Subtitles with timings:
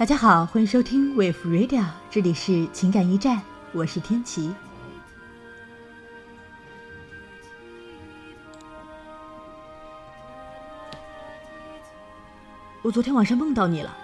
[0.00, 3.38] 大家好，欢迎收听 Wave Radio，这里是情感驿站，
[3.70, 4.50] 我是天琪。
[12.80, 13.94] 我昨天晚上梦到你了。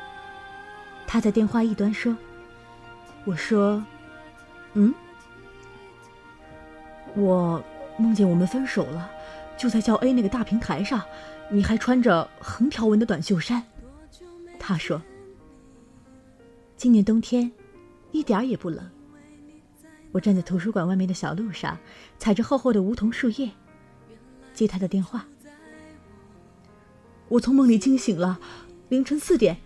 [1.06, 2.14] 他在电话一端说
[3.24, 3.82] ：“我说，
[4.74, 4.94] 嗯，
[7.14, 7.64] 我
[7.96, 9.10] 梦见我们分手了，
[9.56, 11.00] 就在叫 A 那个大平台上，
[11.48, 13.62] 你还穿着横条纹的短袖衫。”
[14.60, 15.00] 他说。
[16.76, 17.50] 今年冬天，
[18.12, 18.86] 一点儿也不冷。
[20.12, 21.78] 我站在图书馆外面的小路上，
[22.18, 23.50] 踩着厚厚的梧桐树叶，
[24.52, 25.26] 接他的电话。
[27.28, 28.38] 我从梦里惊醒了，
[28.90, 29.56] 凌晨四点，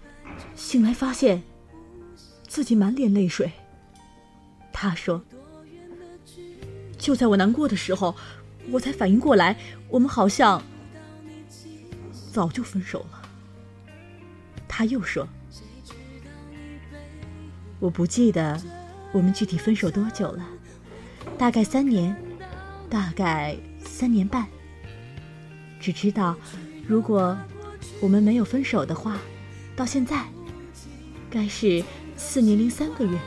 [0.55, 1.42] 醒来发现
[2.46, 3.50] 自己满脸泪水。
[4.72, 5.20] 他说
[6.97, 8.14] ：“就在我难过的时候，
[8.70, 9.58] 我才反应过来，
[9.89, 10.62] 我们好像
[12.33, 13.28] 早就分手了。”
[14.69, 15.28] 他又说。
[17.81, 18.61] 我不记得
[19.11, 20.47] 我们具体分手多久了，
[21.39, 22.14] 大概三年，
[22.91, 24.47] 大概三年半。
[25.81, 26.36] 只知道，
[26.86, 27.36] 如果
[28.01, 29.19] 我们没有分手的话，
[29.75, 30.27] 到现在
[31.31, 31.83] 该是
[32.19, 33.19] 四年零三个月。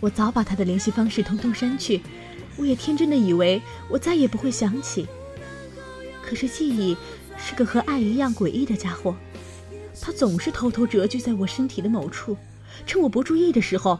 [0.00, 2.00] 我早把他的联系方式通通删去，
[2.56, 5.06] 我也天真的以为我再也不会想起。
[6.22, 6.96] 可是记忆
[7.36, 9.14] 是个和爱一样诡异的家伙。
[10.00, 12.36] 他总是偷偷蛰居在我身体的某处，
[12.86, 13.98] 趁我不注意的时候，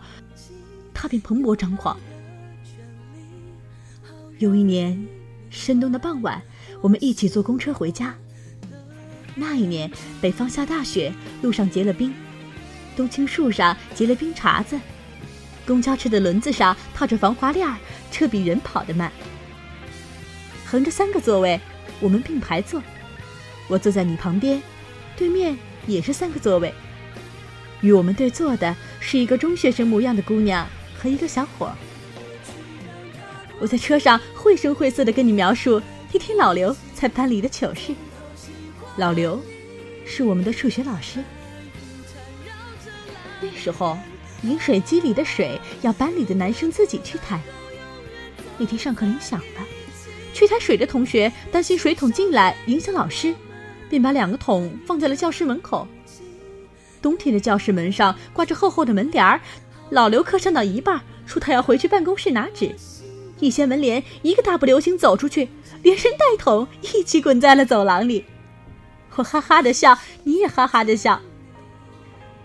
[0.95, 1.99] 他便蓬勃张狂。
[4.39, 5.07] 有一年，
[5.51, 6.41] 深冬的傍晚，
[6.81, 8.15] 我们一起坐公车回家。
[9.35, 12.15] 那一年，北方下大雪，路上结了冰，
[12.97, 14.79] 冬青树上结了冰碴子，
[15.67, 17.69] 公交车的轮子上套着防滑链，
[18.11, 19.13] 车比人跑得慢。
[20.65, 21.61] 横着三个座位，
[22.01, 22.83] 我们并排坐，
[23.69, 24.63] 我坐在你旁边，
[25.17, 25.57] 对面。
[25.89, 26.73] 也是三个座位，
[27.81, 31.73] 与我们对坐的是一个中学生模样的姑娘和一个小伙。
[33.59, 35.83] 我在车上绘声绘色的跟你描述
[36.13, 37.93] 一天老刘在班里的糗事。
[38.97, 39.43] 老刘
[40.07, 41.25] 是我们的数学老师。
[43.41, 43.99] 那时候
[44.43, 47.41] 饮水机里的水要班里的男生自己去抬。
[48.59, 49.67] 那天上课铃响了，
[50.35, 53.35] 去抬水的同学担心水桶进来影响老师。
[53.89, 55.87] 便把两个桶放在了教室门口。
[57.01, 59.41] 冬天的教室门上挂着厚厚的门帘儿。
[59.91, 62.75] 老刘课上到一半，说他要回去办公室拿纸，
[63.41, 65.49] 一掀门帘，一个大步流星走出去，
[65.83, 68.25] 连人带桶一起滚在了走廊里。
[69.15, 71.21] 我哈哈的笑，你也哈哈的笑。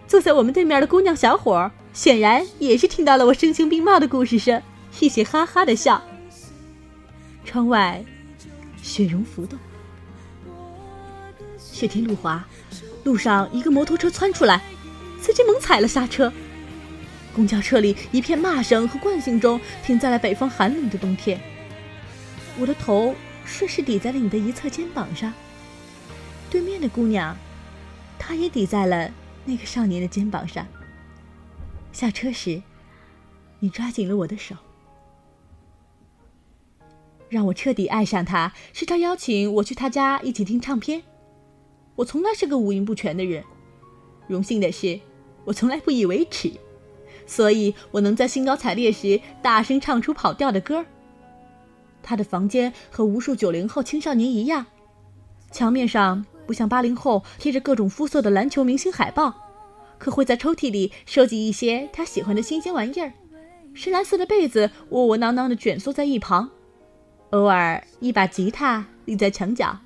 [0.08, 4.62] 坐在我们对面的姑娘小伙显然也是听到了我声情并茂的故事声，
[5.00, 6.02] 一起哈哈的笑。
[7.44, 8.04] 窗外，
[8.82, 9.60] 雪融浮动。
[11.72, 12.46] 雪天路滑，
[13.04, 14.62] 路上一个摩托车窜出来，
[15.20, 16.32] 司机猛踩了刹车。
[17.36, 21.40] 公交车里一片骂声和惯性中停在了北方寒冷的冬天。
[22.60, 25.34] 我的头顺势抵在了你的一侧肩膀上，
[26.50, 27.36] 对面的姑娘，
[28.20, 29.10] 她也抵在了
[29.46, 30.68] 那个少年的肩膀上。
[31.92, 32.62] 下车时，
[33.60, 34.56] 你抓紧了我的手。
[37.30, 41.02] 让我彻底爱上他，是他邀请我去他家一起听唱片。
[41.96, 43.44] 我从来是个五音不全的人，
[44.28, 45.00] 荣幸的是，
[45.46, 46.52] 我从来不以为耻，
[47.26, 50.86] 所以我能在兴高采烈时大声唱出跑调的歌。
[52.02, 54.66] 他的房间和无数九零后青少年一样，
[55.52, 59.34] 墙面上不像八零后贴着各种肤色的篮球明星海报，
[59.98, 63.14] 可会在抽屉里收集一些他喜欢的新鲜玩意儿。
[63.74, 66.50] 深蓝色的被子窝窝囊囊的卷缩在一旁，
[67.32, 69.78] 偶尔一把吉他立在墙角。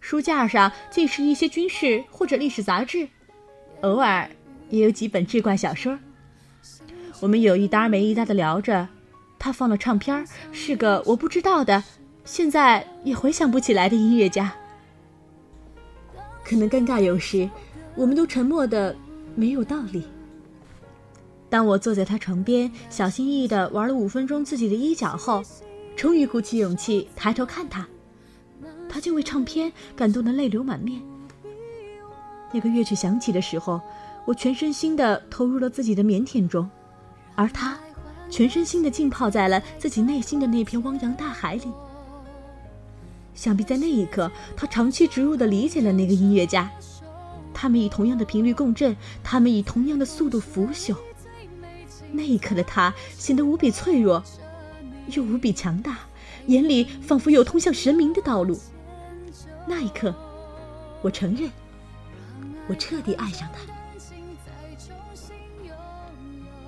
[0.00, 3.06] 书架上尽是一些军事或者历史杂志，
[3.82, 4.28] 偶尔
[4.70, 5.98] 也有几本志怪小说。
[7.20, 8.88] 我们有一搭没一搭的聊着，
[9.38, 11.84] 他放了唱片，是个我不知道的，
[12.24, 14.52] 现在也回想不起来的音乐家。
[16.42, 17.48] 可能尴尬有时，
[17.94, 18.96] 我们都沉默的
[19.36, 20.02] 没有道理。
[21.48, 25.42] 当我坐在他床边，小心翼翼的玩了五分钟自己的衣角后，
[25.94, 27.86] 终于鼓起勇气抬头看他。
[28.90, 31.00] 他竟为唱片感动得泪流满面。
[32.52, 33.80] 那个乐曲响起的时候，
[34.24, 36.68] 我全身心的投入了自己的腼腆中，
[37.36, 37.78] 而他，
[38.28, 41.68] 全身心的浸泡在了自己内心的那片汪洋大海里。
[43.32, 46.68] 想必在那一刻，他长驱直入的理解了那个音乐家，
[47.54, 50.96] 他们以同样的频率共振，他们以同样的速度腐朽。
[52.10, 54.20] 那一刻的他显得无比脆弱，
[55.06, 56.00] 又无比强大，
[56.48, 58.58] 眼里仿佛有通向神明的道路。
[59.66, 60.14] 那一刻，
[61.02, 61.50] 我承认，
[62.68, 63.60] 我彻底爱上他。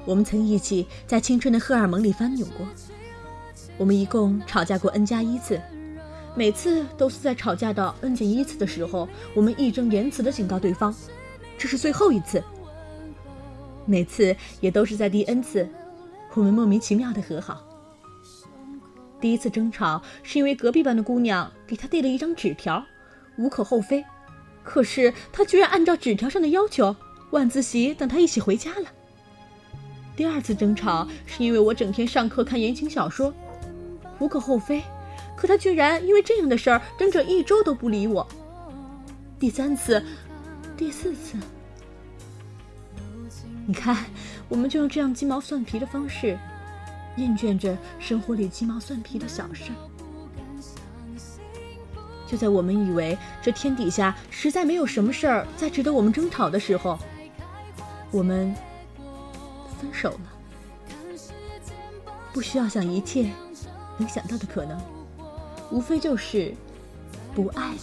[0.05, 2.67] 我们曾一起在青春的荷尔蒙里翻涌过，
[3.79, 5.61] 我们一共吵架过 n 加一次，
[6.35, 10.93] 每次都是在吵架到 n 减一次的时候，我们义正言辞地警告对方，
[11.57, 12.43] 这是最后一次。
[13.87, 15.69] 每次也都是在第 n 次，
[16.35, 17.63] 我们莫名其妙的和好。
[19.23, 22.85] 第一次争吵是因为隔壁班的姑娘给他递了一张纸条，
[23.37, 24.05] 无可厚非，
[24.65, 26.97] 可是他居然按照纸条上的要求，
[27.31, 28.89] 晚自习等他一起回家了。
[30.17, 33.33] 第二次争吵是因为我整天上课看言情小说，
[34.19, 34.83] 无可厚非，
[35.37, 38.27] 可他居然因为这样的事儿整整一周都不理我。
[39.39, 40.05] 第三次，
[40.77, 41.37] 第四次，
[43.69, 44.05] 你看，
[44.49, 46.37] 我们就用这样鸡毛蒜皮的方式，
[47.17, 49.71] 厌倦着生活里鸡毛蒜皮的小事。
[52.27, 56.99] 就在我们以为这天底下实在没有什么事儿再值得我们争吵的时候，
[58.11, 58.55] 我们。
[59.81, 60.33] 分手了，
[62.33, 63.29] 不需要想一切
[63.99, 64.81] 能想到的可能，
[65.73, 66.55] 无非就是
[67.35, 67.81] 不爱了。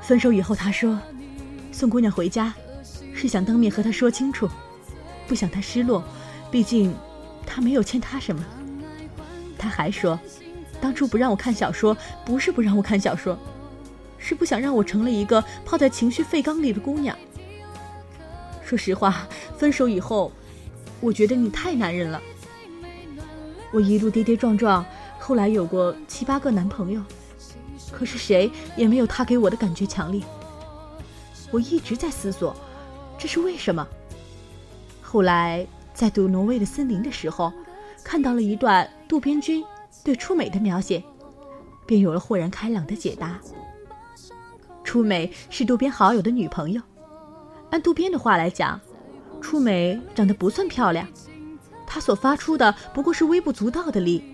[0.00, 0.96] 分手以后，他说
[1.72, 2.54] 送姑娘回家
[3.12, 4.48] 是想当面和她说清楚，
[5.32, 6.04] 不想他失落，
[6.50, 6.94] 毕竟
[7.46, 8.44] 他没有欠他什么。
[9.56, 10.20] 他还说，
[10.78, 13.38] 当初不让我看小说，不是不让我看小说，
[14.18, 17.16] 是不想让我成了一个泡在情绪沸缸里的姑娘。
[18.62, 19.26] 说实话，
[19.56, 20.30] 分手以后，
[21.00, 22.20] 我觉得你太男人了。
[23.72, 24.84] 我一路跌跌撞撞，
[25.18, 27.02] 后来有过七八个男朋友，
[27.90, 30.20] 可是谁也没有他给我的感觉强烈。
[31.50, 32.54] 我一直在思索，
[33.16, 33.88] 这是为什么。
[35.12, 37.52] 后来在读《挪威的森林》的时候，
[38.02, 39.62] 看到了一段渡边君
[40.02, 41.04] 对初美的描写，
[41.84, 43.38] 便有了豁然开朗的解答。
[44.82, 46.80] 初美是渡边好友的女朋友。
[47.68, 48.80] 按渡边的话来讲，
[49.42, 51.06] 初美长得不算漂亮，
[51.86, 54.24] 她所发出的不过是微不足道的力，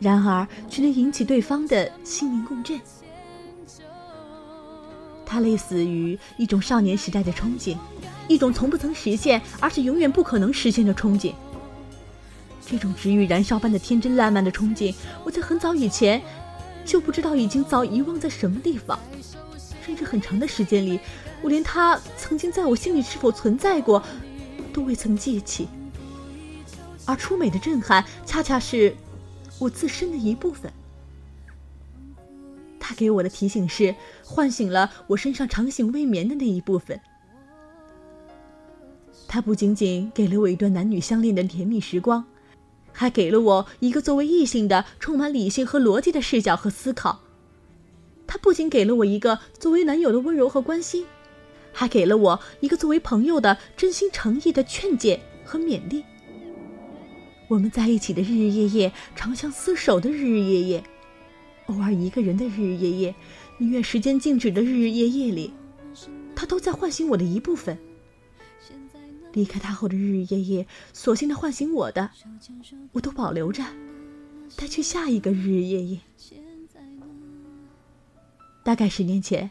[0.00, 2.78] 然而却能引起对方的心灵共振。
[5.24, 7.78] 它类似于一种少年时代的憧憬，
[8.30, 11.34] 一种从不曾实现而且永远不可能实现的憧憬。
[12.64, 14.94] 这种直欲燃烧般的天真烂漫的憧憬，
[15.24, 16.22] 我在很早以前
[16.84, 18.96] 就不知道已经早遗忘在什么地方，
[19.84, 21.00] 甚至很长的时间里。
[21.42, 24.00] 我连他曾经在我心里是否存在过，
[24.72, 25.66] 都未曾记起。
[27.06, 28.94] 而初美的震撼，恰恰是
[29.58, 30.72] 我自身的一部分。
[32.78, 33.92] 他给我的提醒是，
[34.24, 37.00] 唤醒了我身上长醒未眠的那一部分。
[39.32, 42.24] 他不仅仅给了我一段男女相恋的甜蜜时光，
[42.90, 47.20] 还给了我一个作为异性的充满理性和逻辑的视角和思考。
[48.26, 51.06] 他不仅给了我一个作为男友的温柔和关心。
[51.72, 56.02] 还给了我一个作为朋友的真心诚意的劝解和勉励。
[57.46, 60.84] 我们在一起的日日夜夜，长相厮守的日日夜夜，
[61.66, 63.14] 偶尔一个人的日日夜夜，
[63.58, 65.52] 宁愿时间静止的日日夜夜里，
[66.34, 67.78] 他都在唤醒我的一部分。
[69.32, 72.10] 离开他后的日日夜夜，索性的唤醒我的，
[72.92, 73.62] 我都保留着，
[74.56, 76.00] 带去下一个日日夜夜。
[78.62, 79.50] 大概十年前，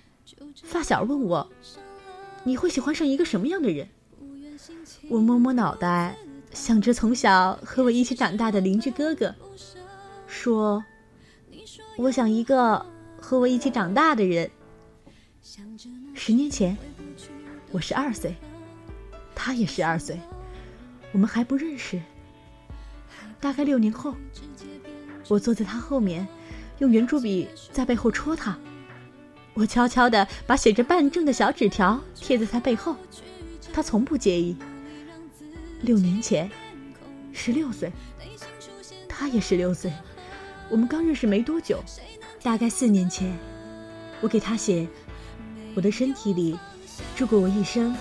[0.63, 1.49] 发小问我。
[2.43, 3.87] 你会喜欢上一个什么样的人？
[5.09, 6.15] 我摸摸脑袋，
[6.53, 9.33] 想着从小和我一起长大的邻居哥哥，
[10.27, 10.83] 说
[11.97, 12.85] ：“我想一个
[13.19, 14.49] 和我一起长大的人。”
[16.13, 16.77] 十年前，
[17.71, 18.35] 我十二岁，
[19.41, 20.19] 他也十二岁，
[21.13, 21.97] 我们还不认识。
[23.39, 24.13] 大概六年后，
[25.29, 26.27] 我坐在他后面，
[26.79, 28.57] 用圆珠笔在背后戳他。
[29.53, 32.97] 我悄悄地把写着办证的小纸条贴在他背后，
[33.71, 34.57] 他从不介意。
[35.83, 36.51] 六年前，
[37.31, 37.89] 十六岁，
[39.07, 39.89] 他也十六岁，
[40.69, 41.81] 我们刚认识没多久。
[42.43, 43.33] 大概四年前，
[44.19, 44.85] 我给他写：
[45.75, 46.59] 我的身体里
[47.15, 47.95] 住过我一生，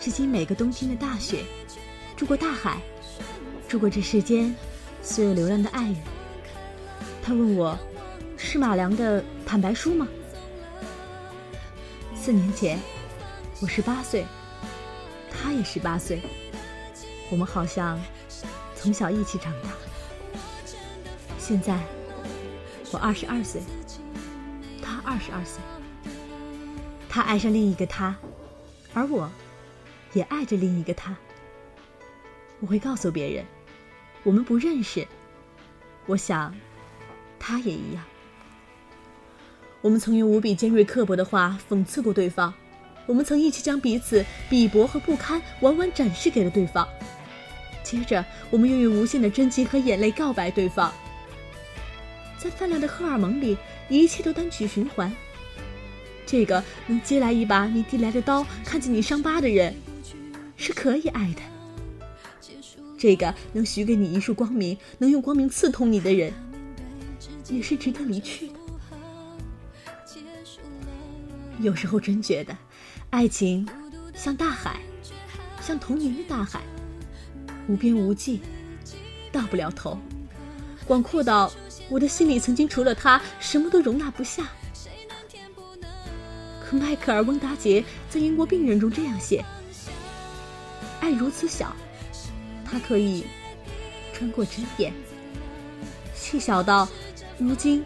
[0.00, 1.44] 至今每个冬天的大雪，
[2.16, 2.78] 住过大海，
[3.68, 4.54] 住过这世间
[5.02, 5.96] 所有流浪的爱人。
[7.22, 7.78] 他问我：
[8.36, 10.06] 是马良的坦白书吗？
[12.14, 12.78] 四年前，
[13.60, 14.26] 我十八岁，
[15.30, 16.20] 他也十八岁，
[17.30, 17.98] 我们好像
[18.74, 19.70] 从小一起长大。
[21.38, 21.78] 现在，
[22.90, 23.62] 我二十二岁，
[24.82, 25.62] 他二十二岁，
[27.08, 28.14] 他爱上另一个他，
[28.92, 29.30] 而我，
[30.14, 31.14] 也爱着另一个他。
[32.60, 33.44] 我会告诉别人，
[34.22, 35.06] 我们不认识。
[36.06, 36.54] 我想，
[37.38, 38.02] 他也一样。
[39.82, 42.54] 我们曾用无比尖锐刻薄的话讽刺过对方，
[43.04, 46.88] 我们曾一起将彼此鄙薄和不堪完完展示给了对方。
[47.82, 50.90] 接着，我们又用无限的真情和眼泪告白对方。
[52.38, 53.58] 在泛滥的荷尔蒙里，
[53.90, 55.14] 一切都单曲循环。
[56.24, 59.74] 这个能接来一把你递来的刀，看见你伤疤的人，
[60.56, 61.42] 是可以爱的；
[62.98, 66.32] 这个能许给你一束光明，能用光明刺痛你的人，
[67.48, 68.54] 也是值得离去的。
[71.60, 72.56] 有时候真觉得，
[73.10, 73.68] 爱情
[74.14, 74.80] 像大海，
[75.60, 76.62] 像童年的大海，
[77.68, 78.40] 无边无际，
[79.30, 79.96] 到不了头，
[80.84, 81.52] 广阔到
[81.88, 84.48] 我的心里曾经除了他，什么都容纳不下。
[86.64, 89.44] 可迈克尔·翁达杰在《英国病人》中这样写
[91.04, 91.76] ：“爱如此小，
[92.64, 93.26] 它可以
[94.14, 94.90] 穿过针眼，
[96.14, 96.88] 细小到
[97.36, 97.84] 如今，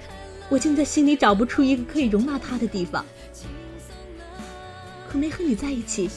[0.48, 3.04] 我竟在心里找不出一个可以容纳它的地方。”
[5.10, 6.08] 可没和你在一起，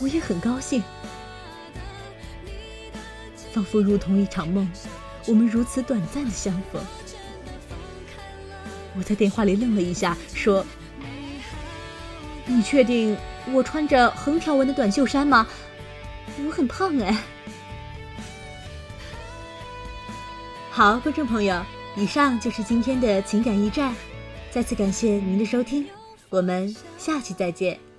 [0.00, 0.82] 我也很高兴，
[3.52, 4.68] 仿佛如同一场梦，
[5.28, 6.82] 我们如此短暂的相逢。
[8.98, 10.66] 我在电话里愣了一下，说
[12.44, 13.16] ：“你确定
[13.52, 15.46] 我穿着横条纹的短袖衫吗？
[16.46, 17.16] 我很胖哎。”
[20.70, 21.62] 好，观众朋友，
[21.96, 23.94] 以上就是今天的情感驿站，
[24.50, 25.86] 再次感谢您的收听。
[26.30, 27.91] 我们下期再见。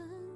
[0.00, 0.29] 是曾经。